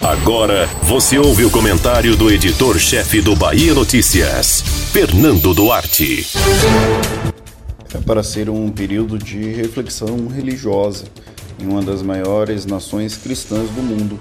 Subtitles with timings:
[0.00, 6.26] Agora você ouve o comentário do editor-chefe do Bahia Notícias, Fernando Duarte.
[7.94, 11.04] É para ser um período de reflexão religiosa
[11.60, 14.18] em uma das maiores nações cristãs do mundo.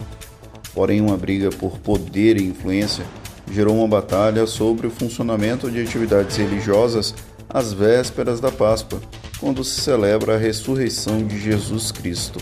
[0.74, 3.06] Porém, uma briga por poder e influência
[3.52, 7.14] gerou uma batalha sobre o funcionamento de atividades religiosas
[7.50, 9.02] às vésperas da Páscoa,
[9.40, 12.40] quando se celebra a ressurreição de Jesus Cristo.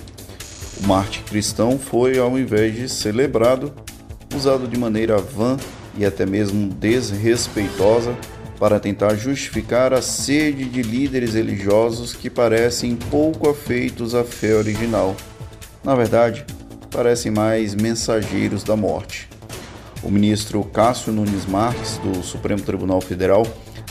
[0.82, 3.74] O Marte cristão foi, ao invés de celebrado,
[4.36, 5.58] usado de maneira vã
[5.98, 8.16] e até mesmo desrespeitosa
[8.60, 15.16] para tentar justificar a sede de líderes religiosos que parecem pouco afeitos à fé original.
[15.84, 16.46] Na verdade,
[16.92, 19.30] parecem mais mensageiros da morte.
[20.02, 23.46] O ministro Cássio Nunes Marques, do Supremo Tribunal Federal,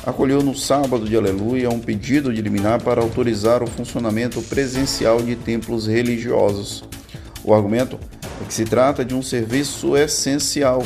[0.09, 5.37] acolheu no sábado de Aleluia um pedido de liminar para autorizar o funcionamento presencial de
[5.37, 6.83] templos religiosos.
[7.45, 8.01] O argumento
[8.41, 10.83] é que se trata de um serviço essencial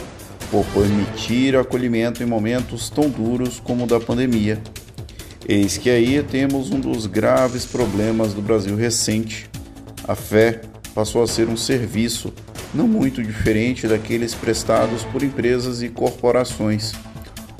[0.50, 4.60] por permitir acolhimento em momentos tão duros como o da pandemia.
[5.48, 9.48] Eis que aí temos um dos graves problemas do Brasil recente.
[10.02, 10.62] A fé
[10.96, 12.32] passou a ser um serviço
[12.74, 16.92] não muito diferente daqueles prestados por empresas e corporações.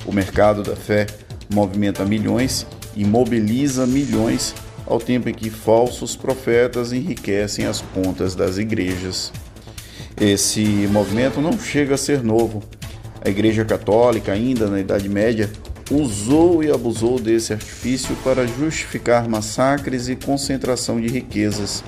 [0.05, 1.07] O mercado da fé
[1.53, 2.65] movimenta milhões
[2.95, 4.53] e mobiliza milhões,
[4.85, 9.31] ao tempo em que falsos profetas enriquecem as contas das igrejas.
[10.19, 12.61] Esse movimento não chega a ser novo.
[13.25, 15.49] A Igreja Católica, ainda na Idade Média,
[15.89, 21.83] usou e abusou desse artifício para justificar massacres e concentração de riquezas.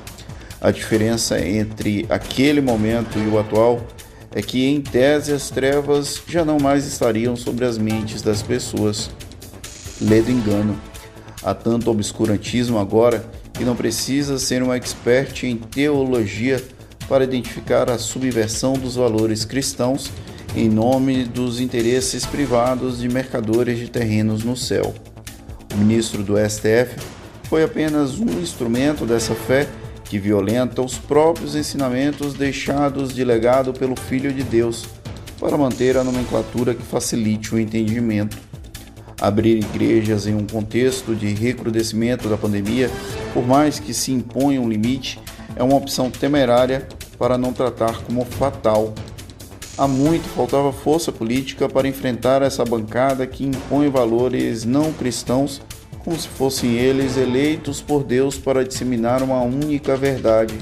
[0.61, 3.85] A diferença entre aquele momento e o atual
[4.33, 9.09] é que, em tese, as trevas já não mais estariam sobre as mentes das pessoas.
[10.01, 10.77] Lê do engano.
[11.43, 16.61] Há tanto obscurantismo agora que não precisa ser um expert em teologia
[17.07, 20.11] para identificar a subversão dos valores cristãos
[20.55, 24.93] em nome dos interesses privados de mercadores de terrenos no céu.
[25.73, 26.95] O ministro do STF
[27.49, 29.67] foi apenas um instrumento dessa fé
[30.05, 34.85] que violenta os próprios ensinamentos deixados de legado pelo Filho de Deus,
[35.39, 38.37] para manter a nomenclatura que facilite o entendimento.
[39.19, 42.89] Abrir igrejas em um contexto de recrudescimento da pandemia,
[43.33, 45.19] por mais que se imponha um limite,
[45.55, 46.87] é uma opção temerária
[47.17, 48.93] para não tratar como fatal.
[49.77, 55.61] Há muito faltava força política para enfrentar essa bancada que impõe valores não cristãos
[56.05, 60.53] como se fossem eles eleitos por Deus para disseminar uma única verdade.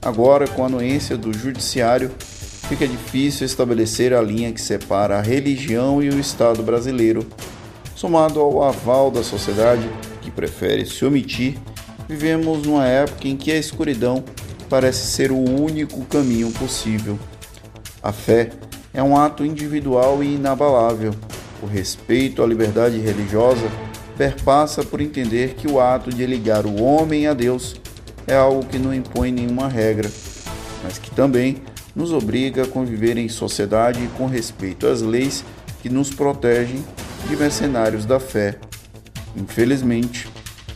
[0.00, 2.10] Agora, com a anuência do judiciário,
[2.68, 7.26] fica difícil estabelecer a linha que separa a religião e o Estado brasileiro.
[7.94, 9.88] Somado ao aval da sociedade,
[10.20, 11.58] que prefere se omitir,
[12.08, 14.24] vivemos numa época em que a escuridão
[14.68, 17.18] parece ser o único caminho possível.
[18.02, 18.50] A fé
[18.92, 21.14] é um ato individual e inabalável.
[21.62, 23.70] O respeito à liberdade religiosa
[24.16, 27.76] perpassa por entender que o ato de ligar o homem a Deus
[28.26, 30.10] é algo que não impõe nenhuma regra,
[30.82, 31.58] mas que também
[31.94, 35.44] nos obriga a conviver em sociedade com respeito às leis
[35.82, 36.82] que nos protegem
[37.28, 38.58] de mercenários da fé.
[39.36, 40.28] Infelizmente,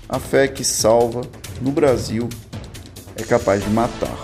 [0.08, 1.22] a fé que salva
[1.60, 2.28] no Brasil
[3.16, 4.16] é capaz de matar.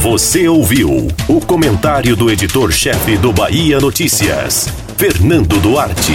[0.00, 6.14] Você ouviu o comentário do editor-chefe do Bahia Notícias, Fernando Duarte.